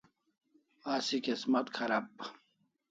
[0.93, 2.09] Asi kesmat kharab